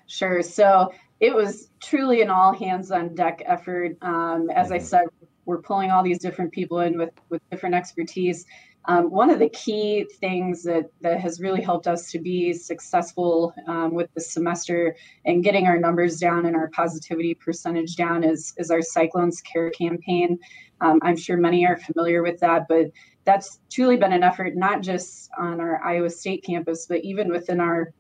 Sure. 0.08 0.42
So 0.42 0.92
it 1.20 1.34
was 1.34 1.70
truly 1.82 2.22
an 2.22 2.30
all 2.30 2.54
hands 2.54 2.92
on 2.92 3.16
deck 3.16 3.42
effort. 3.46 3.98
Um, 4.02 4.50
as 4.50 4.72
I 4.72 4.78
mm-hmm. 4.78 4.86
said, 4.86 5.06
we're 5.46 5.62
pulling 5.62 5.92
all 5.92 6.04
these 6.04 6.20
different 6.20 6.52
people 6.52 6.80
in 6.82 6.98
with, 6.98 7.12
with 7.30 7.42
different 7.50 7.76
expertise. 7.76 8.46
Um, 8.90 9.12
one 9.12 9.30
of 9.30 9.40
the 9.40 9.50
key 9.50 10.06
things 10.20 10.64
that, 10.64 10.86
that 11.02 11.20
has 11.20 11.42
really 11.42 11.62
helped 11.62 11.88
us 11.88 12.10
to 12.12 12.20
be 12.20 12.54
successful 12.54 13.54
um, 13.68 13.94
with 13.94 14.10
the 14.14 14.22
semester 14.22 14.96
and 15.26 15.44
getting 15.44 15.68
our 15.68 15.78
numbers 15.78 16.20
down 16.20 16.46
and 16.46 16.56
our 16.56 16.70
positivity 16.70 17.34
percentage 17.34 17.98
down 17.98 18.24
is, 18.24 18.54
is 18.58 18.72
our 18.72 18.82
Cyclones 18.82 19.42
Care 19.42 19.72
campaign. 19.72 20.40
Um, 20.80 21.00
I'm 21.02 21.18
sure 21.18 21.36
many 21.36 21.66
are 21.66 21.78
familiar 21.78 22.24
with 22.24 22.40
that, 22.40 22.68
but 22.70 22.92
that's 23.26 23.60
truly 23.70 23.98
been 23.98 24.14
an 24.14 24.24
effort 24.24 24.56
not 24.56 24.82
just 24.82 25.30
on 25.38 25.60
our 25.60 25.84
Iowa 25.84 26.10
State 26.10 26.46
campus, 26.46 26.86
but 26.86 27.04
even 27.04 27.30
within 27.30 27.60
our 27.60 27.92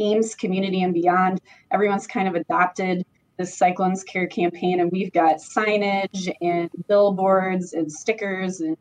Ames 0.00 0.34
community 0.34 0.82
and 0.82 0.94
beyond, 0.94 1.40
everyone's 1.70 2.06
kind 2.06 2.28
of 2.28 2.34
adopted 2.34 3.04
this 3.36 3.56
Cyclones 3.56 4.02
Care 4.04 4.26
campaign, 4.26 4.80
and 4.80 4.90
we've 4.90 5.12
got 5.12 5.36
signage 5.36 6.32
and 6.40 6.70
billboards 6.88 7.72
and 7.72 7.90
stickers 7.90 8.60
and 8.60 8.76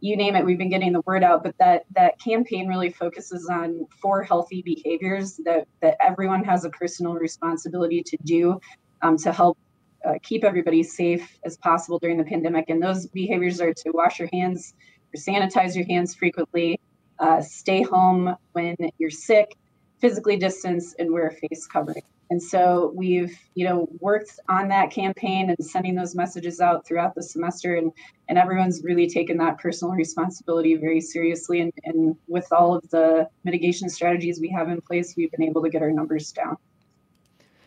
you 0.00 0.16
name 0.16 0.34
it. 0.34 0.44
We've 0.44 0.58
been 0.58 0.70
getting 0.70 0.92
the 0.92 1.02
word 1.02 1.22
out, 1.22 1.42
but 1.42 1.54
that 1.58 1.84
that 1.94 2.18
campaign 2.18 2.68
really 2.68 2.90
focuses 2.90 3.48
on 3.50 3.86
four 4.00 4.22
healthy 4.22 4.62
behaviors 4.62 5.38
that 5.44 5.66
that 5.82 5.96
everyone 6.00 6.42
has 6.44 6.64
a 6.64 6.70
personal 6.70 7.14
responsibility 7.14 8.02
to 8.02 8.16
do 8.24 8.60
um, 9.02 9.16
to 9.18 9.32
help 9.32 9.58
uh, 10.04 10.14
keep 10.22 10.44
everybody 10.44 10.82
safe 10.82 11.38
as 11.44 11.58
possible 11.58 11.98
during 11.98 12.16
the 12.16 12.24
pandemic. 12.24 12.70
And 12.70 12.82
those 12.82 13.06
behaviors 13.08 13.60
are 13.60 13.74
to 13.74 13.90
wash 13.92 14.18
your 14.18 14.28
hands 14.32 14.74
or 15.14 15.18
sanitize 15.18 15.74
your 15.74 15.84
hands 15.86 16.14
frequently, 16.14 16.80
uh, 17.18 17.42
stay 17.42 17.82
home 17.82 18.34
when 18.52 18.76
you're 18.98 19.10
sick, 19.10 19.54
physically 20.00 20.36
distance 20.36 20.94
and 20.98 21.12
wear 21.12 21.30
face 21.30 21.66
covering. 21.66 22.02
and 22.30 22.42
so 22.42 22.92
we've, 22.94 23.36
you 23.54 23.64
know, 23.66 23.88
worked 23.98 24.38
on 24.48 24.68
that 24.68 24.90
campaign 24.90 25.50
and 25.50 25.58
sending 25.64 25.94
those 25.94 26.14
messages 26.14 26.60
out 26.60 26.86
throughout 26.86 27.14
the 27.14 27.22
semester, 27.22 27.74
and 27.74 27.92
and 28.28 28.38
everyone's 28.38 28.82
really 28.84 29.08
taken 29.08 29.36
that 29.38 29.58
personal 29.58 29.94
responsibility 29.94 30.76
very 30.76 31.00
seriously. 31.00 31.60
And, 31.60 31.72
and 31.84 32.16
with 32.28 32.46
all 32.52 32.74
of 32.74 32.88
the 32.90 33.28
mitigation 33.44 33.88
strategies 33.88 34.40
we 34.40 34.48
have 34.50 34.68
in 34.68 34.80
place, 34.80 35.14
we've 35.16 35.30
been 35.32 35.42
able 35.42 35.62
to 35.62 35.68
get 35.68 35.82
our 35.82 35.90
numbers 35.90 36.30
down. 36.30 36.56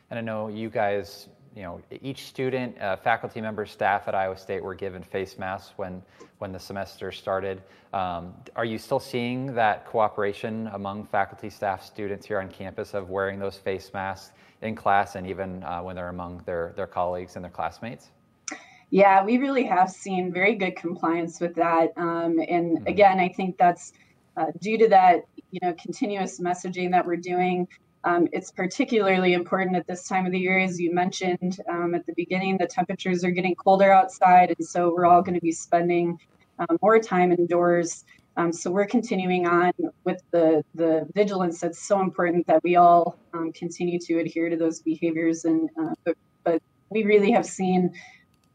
And 0.10 0.18
I 0.18 0.22
know 0.22 0.48
you 0.48 0.70
guys, 0.70 1.28
you 1.56 1.64
know, 1.64 1.82
each 2.02 2.26
student, 2.26 2.80
uh, 2.80 2.96
faculty 2.98 3.42
members, 3.42 3.72
staff 3.72 4.08
at 4.08 4.16
Iowa 4.16 4.38
State 4.38 4.64
were 4.64 4.76
given 4.76 5.04
face 5.04 5.38
masks 5.38 5.74
when 5.78 6.02
when 6.40 6.52
the 6.52 6.60
semester 6.60 7.12
started. 7.12 7.62
Um, 7.94 8.34
are 8.56 8.66
you 8.66 8.78
still 8.78 9.00
seeing 9.00 9.54
that 9.54 9.86
cooperation 9.86 10.68
among 10.74 11.06
faculty, 11.06 11.50
staff, 11.50 11.84
students 11.84 12.26
here 12.26 12.40
on 12.40 12.50
campus 12.50 12.94
of 12.94 13.10
wearing 13.10 13.40
those 13.40 13.58
face 13.58 13.92
masks? 13.94 14.34
in 14.64 14.76
class 14.76 15.16
and 15.16 15.28
even 15.28 15.62
uh, 15.64 15.82
when 15.82 15.96
they're 15.96 16.10
among 16.10 16.42
their, 16.46 16.74
their 16.76 16.88
colleagues 16.88 17.36
and 17.36 17.44
their 17.44 17.52
classmates? 17.52 18.10
Yeah, 18.90 19.24
we 19.24 19.38
really 19.38 19.66
have 19.66 19.90
seen 19.90 20.32
very 20.32 20.56
good 20.56 20.76
compliance 20.76 21.40
with 21.40 21.56
that. 21.56 21.92
Um, 21.98 22.40
and 22.48 22.78
mm-hmm. 22.78 22.88
again, 22.88 23.20
I 23.20 23.30
think 23.30 23.58
that's 23.58 23.94
uh, 24.38 24.48
due 24.62 24.78
to 24.78 24.88
that, 24.90 25.26
you 25.52 25.60
know, 25.62 25.74
continuous 25.74 26.40
messaging 26.40 26.92
that 26.92 27.06
we're 27.06 27.18
doing. 27.18 27.68
Um, 28.06 28.28
it's 28.32 28.52
particularly 28.52 29.34
important 29.34 29.76
at 29.76 29.88
this 29.88 30.08
time 30.08 30.26
of 30.26 30.32
the 30.32 30.40
year, 30.40 30.60
as 30.60 30.80
you 30.80 30.94
mentioned 30.94 31.60
um, 31.70 31.96
at 31.96 32.06
the 32.06 32.14
beginning. 32.16 32.58
The 32.58 32.68
temperatures 32.68 33.24
are 33.24 33.32
getting 33.32 33.56
colder 33.56 33.92
outside, 33.92 34.54
and 34.58 34.68
so 34.68 34.94
we're 34.94 35.06
all 35.06 35.22
going 35.22 35.36
to 35.36 35.42
be 35.42 35.52
spending 35.52 36.20
um, 36.60 36.78
more 36.82 37.00
time 37.00 37.32
indoors. 37.32 38.04
Um, 38.36 38.52
so 38.52 38.72
we're 38.72 38.88
continuing 38.88 39.48
on 39.48 39.72
with 40.04 40.22
the 40.32 40.64
the 40.76 41.08
vigilance 41.14 41.62
that's 41.62 41.80
so 41.80 42.02
important 42.02 42.46
that 42.48 42.64
we 42.64 42.76
all 42.76 43.18
um, 43.34 43.52
continue 43.54 44.00
to 44.00 44.20
adhere 44.20 44.50
to 44.50 44.58
those 44.58 44.82
behaviors. 44.82 45.46
And 45.46 45.70
uh, 45.80 45.94
but, 46.04 46.18
but 46.44 46.62
we 46.90 47.04
really 47.04 47.32
have 47.32 47.46
seen 47.46 47.94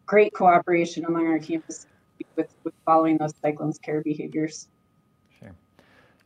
great 0.04 0.32
cooperation 0.34 1.04
among 1.04 1.26
our 1.26 1.38
campus 1.38 1.86
with, 2.36 2.52
with 2.64 2.74
following 2.84 3.18
those 3.18 3.34
cyclones 3.40 3.78
care 3.78 4.02
behaviors. 4.02 4.68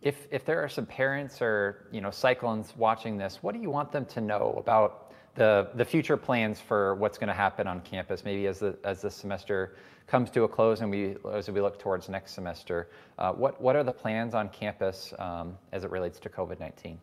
If 0.03 0.27
if 0.31 0.45
there 0.45 0.63
are 0.63 0.69
some 0.69 0.87
parents 0.87 1.41
or 1.41 1.87
you 1.91 2.01
know 2.01 2.11
cyclones 2.11 2.75
watching 2.77 3.17
this, 3.17 3.39
what 3.43 3.55
do 3.55 3.61
you 3.61 3.71
want 3.71 3.93
them 3.93 4.05
to 4.07 4.21
know 4.21 4.55
about 4.59 5.13
the 5.35 5.71
the 5.75 5.85
future 5.85 6.17
plans 6.17 6.61
for 6.61 6.97
what's 6.97 7.19
going 7.19 7.29
to 7.29 7.35
happen 7.35 7.67
on 7.67 7.81
campus? 7.81 8.25
Maybe 8.25 8.47
as 8.47 8.59
the 8.59 8.77
as 8.85 9.03
the 9.03 9.11
semester 9.11 9.77
comes 10.07 10.31
to 10.31 10.43
a 10.45 10.49
close 10.49 10.81
and 10.81 10.91
we, 10.91 11.17
as 11.33 11.49
we 11.49 11.61
look 11.61 11.79
towards 11.79 12.09
next 12.09 12.33
semester, 12.33 12.91
uh, 13.19 13.33
what, 13.33 13.61
what 13.61 13.77
are 13.77 13.83
the 13.83 13.93
plans 13.93 14.35
on 14.35 14.49
campus 14.51 15.15
um, 15.19 15.57
as 15.73 15.85
it 15.85 15.91
relates 15.91 16.19
to 16.21 16.29
COVID-19? 16.29 16.99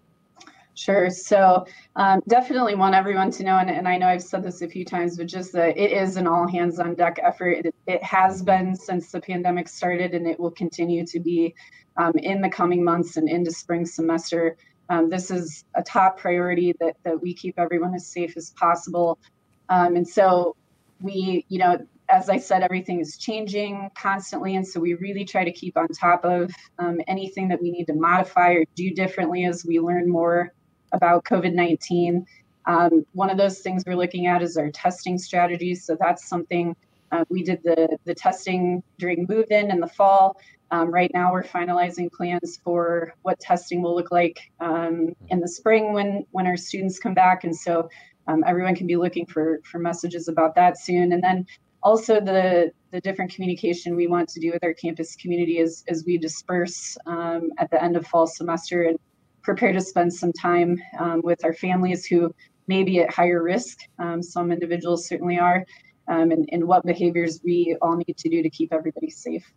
Sure. 0.80 1.10
So 1.10 1.66
um, 1.98 2.22
definitely 2.30 2.74
want 2.76 2.96
everyone 2.96 3.32
to 3.32 3.44
know, 3.44 3.58
and, 3.58 3.70
and, 3.70 3.86
I 3.86 3.98
know 3.98 4.08
I've 4.08 4.24
said 4.24 4.44
this 4.44 4.62
a 4.62 4.68
few 4.70 4.86
times, 4.86 5.18
but 5.18 5.28
just 5.28 5.52
that 5.52 5.78
it 5.78 5.92
is 5.92 6.16
an 6.16 6.26
all 6.26 6.48
hands 6.48 6.80
on 6.80 6.96
deck 6.96 7.20
effort. 7.22 7.66
It, 7.66 7.76
it, 7.86 8.02
has 8.02 8.42
been 8.42 8.74
since 8.78 9.12
the 9.12 9.20
pandemic 9.20 9.68
started, 9.68 10.14
and 10.14 10.26
it 10.26 10.40
will 10.40 10.52
continue 10.52 11.06
to 11.06 11.20
be 11.20 11.54
um, 11.98 12.14
in 12.20 12.42
the 12.42 12.48
coming 12.48 12.82
months 12.82 13.18
and 13.18 13.28
into 13.28 13.52
spring 13.52 13.86
semester. 13.86 14.56
Um, 14.88 15.10
this 15.10 15.32
is 15.32 15.66
a 15.76 15.84
top 15.84 16.18
priority 16.18 16.74
that, 16.80 16.96
that 17.04 17.22
we 17.22 17.34
keep 17.34 17.60
everyone 17.60 17.94
as 17.94 18.08
safe 18.08 18.38
as 18.38 18.52
possible. 18.52 19.20
Um, 19.68 19.98
and 19.98 20.08
so 20.08 20.56
we, 21.02 21.46
you 21.50 21.60
know, 21.60 21.78
as 22.08 22.30
I 22.30 22.38
said, 22.38 22.64
everything 22.64 23.02
is 23.02 23.18
changing 23.18 23.90
constantly. 23.98 24.56
And 24.56 24.66
so 24.66 24.80
we 24.80 24.94
really 24.94 25.26
try 25.26 25.44
to 25.44 25.52
keep 25.52 25.76
on 25.76 25.90
top 25.90 26.24
of 26.24 26.54
um, 26.78 27.02
anything 27.10 27.50
that 27.50 27.62
we 27.62 27.70
need 27.70 27.86
to 27.88 27.94
modify 27.94 28.54
or 28.54 28.64
do 28.76 28.92
differently 28.92 29.44
as 29.44 29.66
we 29.66 29.82
learn 29.82 30.10
more 30.10 30.54
about 30.92 31.26
COVID 31.26 31.54
19. 31.54 32.26
Um, 32.66 33.06
one 33.14 33.30
of 33.30 33.38
those 33.38 33.60
things 33.60 33.84
we're 33.86 33.96
looking 33.96 34.28
at 34.28 34.42
is 34.42 34.58
our 34.58 34.70
testing 34.70 35.18
strategies. 35.18 35.86
So 35.86 35.98
that's 36.00 36.28
something 36.28 36.76
uh, 37.12 37.26
we 37.30 37.44
did 37.44 37.64
the, 37.64 37.98
the 38.06 38.14
testing 38.14 38.84
during 39.00 39.26
move 39.28 39.48
in 39.50 39.72
in 39.72 39.80
the 39.80 39.88
fall. 39.88 40.40
Um, 40.72 40.92
right 40.92 41.10
now, 41.14 41.34
we're 41.34 41.44
finalizing 41.44 42.12
plans 42.12 42.60
for 42.64 43.16
what 43.24 43.40
testing 43.40 43.82
will 43.82 43.96
look 43.96 44.12
like 44.12 44.40
um, 44.60 45.16
in 45.30 45.40
the 45.40 45.48
spring 45.48 45.94
when, 45.94 46.26
when 46.32 46.46
our 46.46 46.58
students 46.58 47.00
come 47.00 47.16
back. 47.16 47.44
And 47.44 47.56
so 47.56 47.90
um, 48.28 48.44
everyone 48.46 48.76
can 48.76 48.86
be 48.86 48.96
looking 48.96 49.26
for, 49.26 49.62
for 49.64 49.80
messages 49.80 50.28
about 50.28 50.54
that 50.56 50.78
soon. 50.78 51.12
And 51.12 51.24
then 51.24 51.48
also 51.82 52.20
the 52.20 52.72
the 52.92 53.00
different 53.02 53.32
communication 53.34 53.96
we 53.96 54.08
want 54.08 54.28
to 54.28 54.40
do 54.40 54.52
with 54.52 54.64
our 54.64 54.74
campus 54.74 55.16
community 55.16 55.60
as 55.60 55.84
as 55.88 56.04
we 56.06 56.18
disperse 56.18 56.98
um, 57.06 57.52
at 57.58 57.70
the 57.72 57.82
end 57.82 57.96
of 57.96 58.06
fall 58.08 58.28
semester 58.28 58.84
and 58.84 59.00
prepare 59.42 59.74
to 59.74 59.82
spend 59.82 60.14
some 60.14 60.34
time 60.34 60.82
um, 61.00 61.22
with 61.24 61.44
our 61.44 61.54
families 61.54 62.06
who 62.06 62.34
may 62.68 62.84
be 62.84 63.00
at 63.00 63.12
higher 63.12 63.42
risk. 63.42 63.80
Um, 63.98 64.22
some 64.22 64.52
individuals 64.52 65.08
certainly 65.08 65.40
are, 65.40 65.66
um, 66.08 66.32
and, 66.32 66.48
and 66.52 66.66
what 66.66 66.86
behaviors 66.86 67.42
we 67.44 67.76
all 67.82 67.96
need 67.96 68.18
to 68.18 68.30
do 68.30 68.44
to 68.44 68.50
keep 68.50 68.74
everybody 68.74 69.10
safe. 69.10 69.52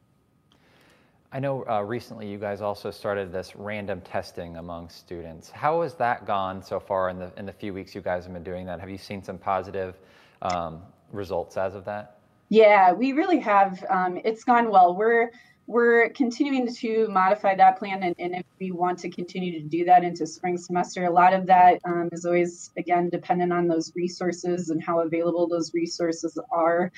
I 1.35 1.41
know 1.41 1.65
uh, 1.67 1.81
recently 1.81 2.31
you 2.31 2.37
guys 2.37 2.61
also 2.61 2.91
started 2.91 3.33
this 3.33 3.57
random 3.57 4.03
testing 4.03 4.59
among 4.59 4.91
students. 4.91 5.51
How 5.51 5.81
has 5.81 5.95
that 5.95 6.27
gone 6.27 6.63
so 6.63 6.79
far 6.79 7.09
in 7.09 7.19
the 7.19 7.33
in 7.39 7.47
the 7.47 7.53
few 7.53 7.73
weeks 7.73 7.95
you 7.95 8.03
guys 8.03 8.25
have 8.25 8.35
been 8.35 8.43
doing 8.43 8.67
that? 8.67 8.81
Have 8.81 8.91
you 8.91 8.99
seen 8.99 9.23
some 9.23 9.39
positive 9.39 9.95
um, 10.43 10.83
results 11.11 11.57
as 11.57 11.75
of 11.75 11.87
that? 11.87 12.19
Yeah, 12.51 12.93
we 12.93 13.13
really 13.13 13.41
have. 13.41 13.83
Um, 13.89 14.21
it's 14.27 14.45
gone 14.45 14.71
well. 14.71 14.95
We're 14.95 15.31
we're 15.67 16.11
continuing 16.11 16.73
to 16.75 17.09
modify 17.09 17.55
that 17.55 17.79
plan, 17.79 18.03
and, 18.03 18.15
and, 18.19 18.35
if 18.35 18.45
we 18.59 18.73
want 18.73 18.99
to 19.01 19.09
continue 19.09 19.53
to 19.53 19.67
do 19.67 19.85
that 19.85 20.03
into 20.03 20.27
spring 20.27 20.59
semester, 20.59 21.05
a 21.05 21.11
lot 21.11 21.33
of 21.33 21.47
that 21.47 21.81
um, 21.85 22.09
is 22.13 22.25
always 22.25 22.71
again 22.77 23.09
dependent 23.09 23.53
on 23.53 23.69
those 23.69 23.93
resources 23.95 24.71
and 24.71 24.83
how 24.83 25.01
available 25.01 25.47
those 25.47 25.73
resources 25.73 26.39
are. 26.51 26.91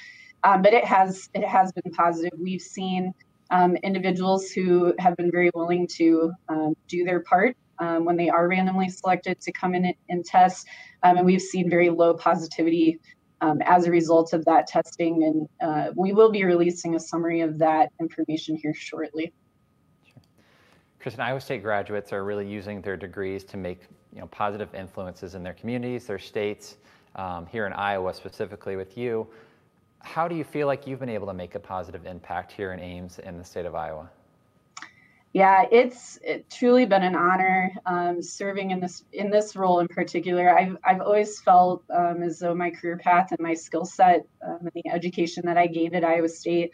Um, 0.44 0.62
but 0.62 0.72
it 0.72 0.84
has 0.84 1.28
it 1.34 1.44
has 1.44 1.72
been 1.72 1.92
positive. 1.92 2.32
We've 2.38 2.62
seen 2.62 3.12
um, 3.50 3.76
individuals 3.76 4.50
who 4.50 4.94
have 4.98 5.16
been 5.16 5.30
very 5.30 5.50
willing 5.54 5.86
to 5.88 6.32
um, 6.48 6.74
do 6.88 7.04
their 7.04 7.20
part 7.20 7.56
um, 7.78 8.04
when 8.04 8.16
they 8.16 8.28
are 8.28 8.48
randomly 8.48 8.88
selected 8.88 9.40
to 9.40 9.52
come 9.52 9.74
in 9.74 9.94
and 10.08 10.24
test. 10.24 10.66
Um, 11.02 11.18
and 11.18 11.26
we've 11.26 11.42
seen 11.42 11.68
very 11.68 11.90
low 11.90 12.14
positivity 12.14 12.98
um, 13.40 13.60
as 13.62 13.86
a 13.86 13.90
result 13.90 14.32
of 14.32 14.44
that 14.44 14.66
testing. 14.66 15.24
And 15.24 15.48
uh, 15.60 15.92
we 15.94 16.12
will 16.12 16.30
be 16.30 16.44
releasing 16.44 16.94
a 16.94 17.00
summary 17.00 17.40
of 17.40 17.58
that 17.58 17.90
information 18.00 18.56
here 18.56 18.74
shortly. 18.74 19.32
Sure. 20.04 20.22
Kristen, 21.00 21.20
Iowa 21.20 21.40
State 21.40 21.62
graduates 21.62 22.12
are 22.12 22.24
really 22.24 22.48
using 22.48 22.80
their 22.80 22.96
degrees 22.96 23.44
to 23.44 23.56
make 23.56 23.80
you 24.12 24.20
know, 24.20 24.26
positive 24.28 24.74
influences 24.74 25.34
in 25.34 25.42
their 25.42 25.54
communities, 25.54 26.06
their 26.06 26.18
states, 26.18 26.76
um, 27.16 27.46
here 27.46 27.66
in 27.66 27.72
Iowa 27.72 28.14
specifically 28.14 28.76
with 28.76 28.96
you. 28.96 29.26
How 30.00 30.28
do 30.28 30.34
you 30.34 30.44
feel 30.44 30.66
like 30.66 30.86
you've 30.86 31.00
been 31.00 31.08
able 31.08 31.26
to 31.26 31.34
make 31.34 31.54
a 31.54 31.60
positive 31.60 32.06
impact 32.06 32.52
here 32.52 32.72
in 32.72 32.80
Ames 32.80 33.18
in 33.20 33.38
the 33.38 33.44
state 33.44 33.66
of 33.66 33.74
Iowa? 33.74 34.10
Yeah, 35.34 35.64
it's 35.72 36.16
it 36.22 36.48
truly 36.48 36.86
been 36.86 37.02
an 37.02 37.16
honor 37.16 37.72
um, 37.86 38.22
serving 38.22 38.70
in 38.70 38.78
this 38.78 39.04
in 39.12 39.30
this 39.30 39.56
role 39.56 39.80
in 39.80 39.88
particular. 39.88 40.56
I've 40.56 40.76
I've 40.84 41.00
always 41.00 41.40
felt 41.40 41.82
um, 41.92 42.22
as 42.22 42.38
though 42.38 42.54
my 42.54 42.70
career 42.70 42.96
path 42.98 43.32
and 43.32 43.40
my 43.40 43.52
skill 43.52 43.84
set 43.84 44.26
um, 44.46 44.60
and 44.60 44.70
the 44.76 44.88
education 44.90 45.42
that 45.46 45.58
I 45.58 45.66
gained 45.66 45.96
at 45.96 46.04
Iowa 46.04 46.28
State 46.28 46.70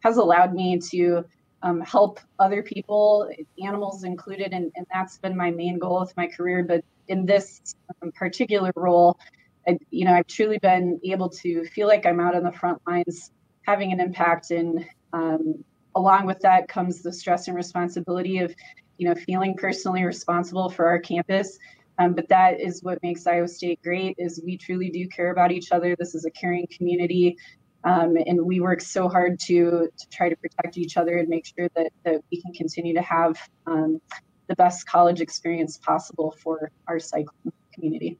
has 0.00 0.16
allowed 0.16 0.54
me 0.54 0.80
to 0.90 1.24
um, 1.62 1.80
help 1.82 2.18
other 2.40 2.64
people, 2.64 3.30
animals 3.64 4.02
included, 4.02 4.52
and, 4.52 4.72
and 4.74 4.86
that's 4.92 5.18
been 5.18 5.36
my 5.36 5.52
main 5.52 5.78
goal 5.78 6.00
with 6.00 6.16
my 6.16 6.26
career. 6.26 6.64
But 6.64 6.84
in 7.06 7.26
this 7.26 7.60
um, 8.02 8.10
particular 8.10 8.72
role, 8.74 9.20
I, 9.68 9.78
you 9.90 10.04
know, 10.04 10.14
I've 10.14 10.26
truly 10.26 10.58
been 10.58 10.98
able 11.04 11.28
to 11.28 11.64
feel 11.66 11.86
like 11.86 12.06
I'm 12.06 12.18
out 12.18 12.34
on 12.34 12.42
the 12.42 12.50
front 12.52 12.82
lines, 12.88 13.30
having 13.62 13.92
an 13.92 14.00
impact 14.00 14.50
in 14.50 14.84
um, 15.12 15.64
along 15.94 16.26
with 16.26 16.40
that 16.40 16.68
comes 16.68 17.02
the 17.02 17.12
stress 17.12 17.48
and 17.48 17.56
responsibility 17.56 18.38
of 18.38 18.54
you 18.98 19.08
know 19.08 19.14
feeling 19.14 19.56
personally 19.56 20.04
responsible 20.04 20.68
for 20.68 20.86
our 20.86 20.98
campus. 20.98 21.58
Um, 21.98 22.14
but 22.14 22.28
that 22.28 22.60
is 22.60 22.82
what 22.82 23.02
makes 23.02 23.26
iowa 23.26 23.46
state 23.46 23.82
great 23.82 24.14
is 24.18 24.40
we 24.44 24.56
truly 24.56 24.88
do 24.88 25.06
care 25.08 25.32
about 25.32 25.52
each 25.52 25.70
other. 25.70 25.94
This 25.98 26.14
is 26.14 26.24
a 26.24 26.30
caring 26.30 26.66
community. 26.74 27.36
Um, 27.84 28.16
and 28.26 28.40
we 28.42 28.60
work 28.60 28.80
so 28.80 29.08
hard 29.08 29.38
to 29.40 29.88
to 29.96 30.08
try 30.10 30.28
to 30.28 30.36
protect 30.36 30.76
each 30.76 30.96
other 30.96 31.18
and 31.18 31.28
make 31.28 31.46
sure 31.46 31.68
that 31.76 31.92
that 32.04 32.20
we 32.30 32.40
can 32.42 32.52
continue 32.52 32.94
to 32.94 33.02
have 33.02 33.38
um, 33.66 34.00
the 34.48 34.56
best 34.56 34.86
college 34.86 35.20
experience 35.20 35.78
possible 35.78 36.34
for 36.42 36.70
our 36.88 36.98
cycling 36.98 37.52
community 37.72 38.18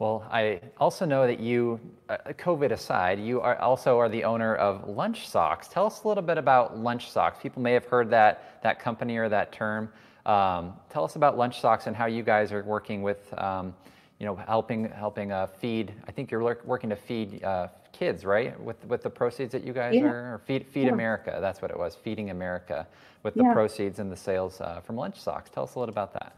well, 0.00 0.26
I 0.30 0.62
also 0.78 1.04
know 1.04 1.26
that 1.26 1.40
you, 1.40 1.78
uh, 2.08 2.16
COVID 2.30 2.70
aside, 2.72 3.20
you 3.20 3.42
are 3.42 3.58
also 3.60 3.98
are 3.98 4.08
the 4.08 4.24
owner 4.24 4.56
of 4.56 4.88
Lunch 4.88 5.28
Socks. 5.28 5.68
Tell 5.68 5.84
us 5.84 6.04
a 6.04 6.08
little 6.08 6.22
bit 6.22 6.38
about 6.38 6.78
Lunch 6.78 7.10
Socks. 7.10 7.38
People 7.42 7.60
may 7.60 7.74
have 7.74 7.84
heard 7.84 8.08
that 8.08 8.62
that 8.62 8.80
company 8.80 9.18
or 9.18 9.28
that 9.28 9.52
term. 9.52 9.92
Um, 10.24 10.72
tell 10.88 11.04
us 11.04 11.16
about 11.16 11.36
Lunch 11.36 11.60
Socks 11.60 11.86
and 11.86 11.94
how 11.94 12.06
you 12.06 12.22
guys 12.22 12.50
are 12.50 12.62
working 12.64 13.02
with, 13.02 13.30
um, 13.38 13.74
you 14.18 14.24
know, 14.24 14.36
helping 14.36 14.88
helping 14.88 15.32
uh, 15.32 15.46
feed. 15.46 15.92
I 16.08 16.12
think 16.12 16.30
you're 16.30 16.56
working 16.64 16.88
to 16.88 16.96
feed 16.96 17.44
uh, 17.44 17.68
kids, 17.92 18.24
right? 18.24 18.58
With 18.58 18.82
with 18.86 19.02
the 19.02 19.10
proceeds 19.10 19.52
that 19.52 19.64
you 19.64 19.74
guys 19.74 19.96
yeah. 19.96 20.04
are, 20.04 20.34
or 20.34 20.38
feed 20.46 20.66
Feed 20.66 20.86
yeah. 20.86 20.92
America. 20.92 21.36
That's 21.42 21.60
what 21.60 21.70
it 21.70 21.78
was, 21.78 21.94
Feeding 21.94 22.30
America, 22.30 22.86
with 23.22 23.34
the 23.34 23.42
yeah. 23.42 23.52
proceeds 23.52 23.98
and 23.98 24.10
the 24.10 24.16
sales 24.16 24.62
uh, 24.62 24.80
from 24.80 24.96
Lunch 24.96 25.20
Socks. 25.20 25.50
Tell 25.50 25.64
us 25.64 25.74
a 25.74 25.78
little 25.78 25.92
about 25.92 26.14
that. 26.14 26.36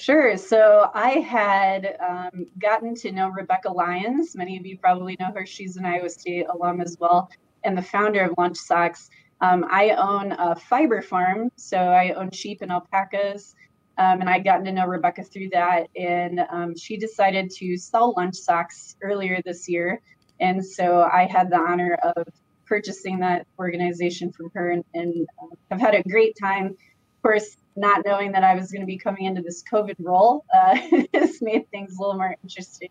Sure. 0.00 0.36
So 0.36 0.92
I 0.94 1.10
had 1.10 1.96
um, 1.98 2.46
gotten 2.60 2.94
to 2.94 3.10
know 3.10 3.30
Rebecca 3.30 3.68
Lyons. 3.68 4.36
Many 4.36 4.56
of 4.56 4.64
you 4.64 4.78
probably 4.78 5.16
know 5.18 5.32
her. 5.34 5.44
She's 5.44 5.76
an 5.76 5.84
Iowa 5.84 6.08
State 6.08 6.46
alum 6.48 6.80
as 6.80 6.96
well, 7.00 7.28
and 7.64 7.76
the 7.76 7.82
founder 7.82 8.22
of 8.22 8.38
Lunch 8.38 8.58
Socks. 8.58 9.10
Um, 9.40 9.64
I 9.68 9.90
own 9.90 10.30
a 10.38 10.54
fiber 10.54 11.02
farm, 11.02 11.50
so 11.56 11.78
I 11.78 12.12
own 12.12 12.30
sheep 12.30 12.62
and 12.62 12.70
alpacas. 12.70 13.56
Um, 13.98 14.20
and 14.20 14.30
I'd 14.30 14.44
gotten 14.44 14.64
to 14.66 14.72
know 14.72 14.86
Rebecca 14.86 15.24
through 15.24 15.48
that. 15.48 15.88
And 15.96 16.46
um, 16.48 16.76
she 16.76 16.96
decided 16.96 17.50
to 17.56 17.76
sell 17.76 18.14
lunch 18.16 18.36
socks 18.36 18.94
earlier 19.02 19.42
this 19.44 19.68
year. 19.68 20.00
And 20.38 20.64
so 20.64 21.08
I 21.12 21.24
had 21.24 21.50
the 21.50 21.58
honor 21.58 21.98
of 22.04 22.28
purchasing 22.66 23.18
that 23.18 23.48
organization 23.58 24.30
from 24.30 24.50
her 24.54 24.70
and, 24.70 24.84
and 24.94 25.26
uh, 25.42 25.56
have 25.72 25.80
had 25.80 25.96
a 25.96 26.04
great 26.04 26.36
time. 26.40 26.76
Of 27.18 27.22
course, 27.22 27.56
not 27.74 28.02
knowing 28.06 28.32
that 28.32 28.44
I 28.44 28.54
was 28.54 28.70
going 28.70 28.82
to 28.82 28.86
be 28.86 28.96
coming 28.96 29.24
into 29.24 29.42
this 29.42 29.64
COVID 29.64 29.96
role 29.98 30.44
uh, 30.54 30.78
has 31.14 31.42
made 31.42 31.68
things 31.70 31.96
a 31.96 32.00
little 32.00 32.14
more 32.14 32.36
interesting. 32.44 32.90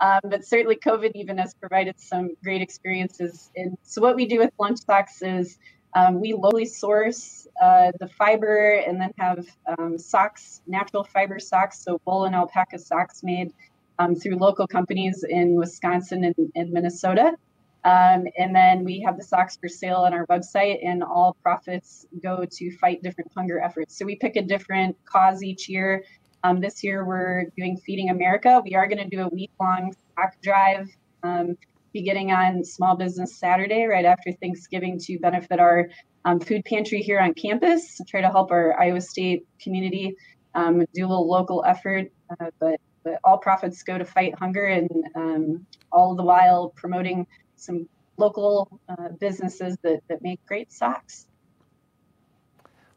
Um, 0.00 0.20
but 0.24 0.44
certainly, 0.44 0.74
COVID 0.74 1.12
even 1.14 1.38
has 1.38 1.54
provided 1.54 1.98
some 2.00 2.30
great 2.42 2.60
experiences. 2.60 3.50
And 3.54 3.78
so, 3.84 4.02
what 4.02 4.16
we 4.16 4.26
do 4.26 4.40
with 4.40 4.50
Lunch 4.58 4.80
Socks 4.84 5.22
is 5.22 5.56
um, 5.94 6.20
we 6.20 6.32
locally 6.32 6.64
source 6.64 7.46
uh, 7.62 7.92
the 8.00 8.08
fiber 8.08 8.82
and 8.86 9.00
then 9.00 9.12
have 9.18 9.46
um, 9.78 9.96
socks, 9.98 10.60
natural 10.66 11.04
fiber 11.04 11.38
socks, 11.38 11.84
so 11.84 12.00
wool 12.04 12.24
and 12.24 12.34
alpaca 12.34 12.78
socks 12.78 13.22
made 13.22 13.52
um, 14.00 14.16
through 14.16 14.36
local 14.36 14.66
companies 14.66 15.24
in 15.28 15.54
Wisconsin 15.54 16.24
and, 16.24 16.34
and 16.56 16.72
Minnesota. 16.72 17.36
Um, 17.84 18.24
and 18.38 18.54
then 18.54 18.82
we 18.82 19.00
have 19.00 19.18
the 19.18 19.22
socks 19.22 19.58
for 19.60 19.68
sale 19.68 19.96
on 19.96 20.14
our 20.14 20.26
website, 20.26 20.78
and 20.82 21.02
all 21.02 21.36
profits 21.42 22.06
go 22.22 22.44
to 22.50 22.76
fight 22.78 23.02
different 23.02 23.30
hunger 23.36 23.60
efforts. 23.60 23.98
So 23.98 24.06
we 24.06 24.16
pick 24.16 24.36
a 24.36 24.42
different 24.42 24.96
cause 25.04 25.42
each 25.42 25.68
year. 25.68 26.02
Um, 26.44 26.60
this 26.60 26.82
year 26.82 27.04
we're 27.04 27.44
doing 27.56 27.76
Feeding 27.76 28.10
America. 28.10 28.62
We 28.64 28.74
are 28.74 28.86
going 28.88 28.98
to 28.98 29.16
do 29.16 29.22
a 29.22 29.28
week 29.28 29.50
long 29.60 29.94
sock 30.16 30.34
drive 30.42 30.88
um, 31.22 31.56
beginning 31.92 32.32
on 32.32 32.64
Small 32.64 32.96
Business 32.96 33.36
Saturday, 33.38 33.84
right 33.84 34.04
after 34.04 34.32
Thanksgiving, 34.32 34.98
to 35.00 35.18
benefit 35.18 35.60
our 35.60 35.88
um, 36.24 36.40
food 36.40 36.64
pantry 36.64 37.00
here 37.00 37.20
on 37.20 37.34
campus, 37.34 38.00
try 38.08 38.20
to 38.20 38.30
help 38.30 38.50
our 38.50 38.78
Iowa 38.80 39.00
State 39.00 39.46
community 39.60 40.16
um, 40.54 40.84
do 40.94 41.06
a 41.06 41.08
little 41.08 41.28
local 41.28 41.64
effort. 41.66 42.10
Uh, 42.40 42.46
but, 42.58 42.80
but 43.04 43.18
all 43.24 43.38
profits 43.38 43.82
go 43.82 43.98
to 43.98 44.04
fight 44.04 44.36
hunger, 44.38 44.64
and 44.64 44.90
um, 45.14 45.66
all 45.92 46.14
the 46.14 46.22
while 46.22 46.72
promoting 46.76 47.26
some 47.64 47.88
local 48.16 48.80
uh, 48.88 49.08
businesses 49.18 49.76
that, 49.82 50.00
that 50.08 50.22
make 50.22 50.44
great 50.46 50.72
socks. 50.72 51.26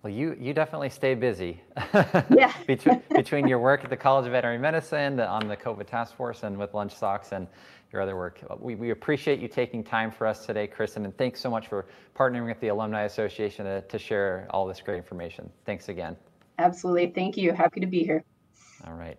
Well, 0.03 0.13
you, 0.13 0.37
you 0.39 0.53
definitely 0.53 0.89
stay 0.89 1.15
busy. 1.15 1.61
Yeah. 2.29 2.53
between, 2.67 3.01
between 3.09 3.47
your 3.47 3.59
work 3.59 3.83
at 3.83 3.89
the 3.89 3.97
College 3.97 4.25
of 4.27 4.31
Veterinary 4.31 4.59
Medicine, 4.59 5.19
on 5.19 5.47
the 5.47 5.57
COVID 5.57 5.87
task 5.87 6.15
force, 6.15 6.43
and 6.43 6.57
with 6.57 6.73
Lunch 6.73 6.95
Socks 6.95 7.31
and 7.31 7.47
your 7.91 8.01
other 8.01 8.15
work. 8.15 8.39
We, 8.59 8.75
we 8.75 8.91
appreciate 8.91 9.39
you 9.39 9.47
taking 9.47 9.83
time 9.83 10.11
for 10.11 10.27
us 10.27 10.45
today, 10.45 10.67
Kristen, 10.67 11.05
and 11.05 11.17
thanks 11.17 11.39
so 11.39 11.49
much 11.49 11.67
for 11.67 11.87
partnering 12.15 12.47
with 12.47 12.59
the 12.59 12.67
Alumni 12.67 13.03
Association 13.03 13.65
to, 13.65 13.81
to 13.81 13.97
share 13.97 14.47
all 14.51 14.67
this 14.67 14.81
great 14.81 14.97
information. 14.97 15.49
Thanks 15.65 15.89
again. 15.89 16.15
Absolutely. 16.59 17.07
Thank 17.07 17.37
you. 17.37 17.53
Happy 17.53 17.79
to 17.79 17.87
be 17.87 18.03
here. 18.03 18.23
All 18.85 18.93
right. 18.93 19.17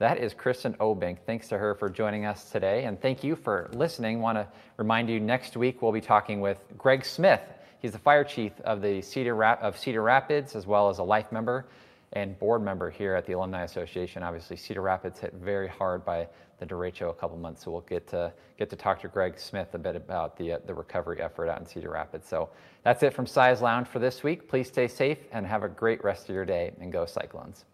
That 0.00 0.16
is 0.16 0.32
Kristen 0.32 0.72
Obbink. 0.80 1.18
Thanks 1.26 1.46
to 1.48 1.58
her 1.58 1.74
for 1.74 1.90
joining 1.90 2.24
us 2.24 2.50
today. 2.50 2.84
And 2.84 2.98
thank 2.98 3.22
you 3.22 3.36
for 3.36 3.68
listening. 3.74 4.22
Want 4.22 4.38
to 4.38 4.48
remind 4.78 5.10
you 5.10 5.20
next 5.20 5.58
week 5.58 5.82
we'll 5.82 5.92
be 5.92 6.00
talking 6.00 6.40
with 6.40 6.56
Greg 6.78 7.04
Smith. 7.04 7.42
He's 7.82 7.92
the 7.92 7.98
fire 7.98 8.24
chief 8.24 8.58
of 8.62 8.80
the 8.80 9.02
Cedar 9.02 9.34
Rap- 9.34 9.62
of 9.62 9.76
Cedar 9.76 10.02
Rapids, 10.02 10.56
as 10.56 10.66
well 10.66 10.88
as 10.88 11.00
a 11.00 11.02
life 11.02 11.30
member 11.30 11.66
and 12.14 12.38
board 12.38 12.62
member 12.62 12.88
here 12.88 13.14
at 13.14 13.26
the 13.26 13.34
Alumni 13.34 13.64
Association. 13.64 14.22
Obviously, 14.22 14.56
Cedar 14.56 14.80
Rapids 14.80 15.20
hit 15.20 15.34
very 15.34 15.68
hard 15.68 16.02
by 16.02 16.26
the 16.60 16.64
derecho 16.64 17.10
a 17.10 17.14
couple 17.14 17.36
months, 17.36 17.62
so 17.62 17.70
we'll 17.70 17.82
get 17.82 18.06
to 18.08 18.32
get 18.58 18.70
to 18.70 18.76
talk 18.76 19.02
to 19.02 19.08
Greg 19.08 19.38
Smith 19.38 19.74
a 19.74 19.78
bit 19.78 19.96
about 19.96 20.34
the 20.38 20.54
uh, 20.54 20.58
the 20.64 20.72
recovery 20.72 21.20
effort 21.20 21.50
out 21.50 21.60
in 21.60 21.66
Cedar 21.66 21.90
Rapids. 21.90 22.26
So 22.26 22.48
that's 22.84 23.02
it 23.02 23.12
from 23.12 23.26
Cy's 23.26 23.60
Lounge 23.60 23.86
for 23.86 23.98
this 23.98 24.22
week. 24.22 24.48
Please 24.48 24.68
stay 24.68 24.88
safe 24.88 25.18
and 25.30 25.46
have 25.46 25.62
a 25.62 25.68
great 25.68 26.02
rest 26.02 26.30
of 26.30 26.34
your 26.34 26.46
day, 26.46 26.72
and 26.80 26.90
go 26.90 27.04
Cyclones. 27.04 27.66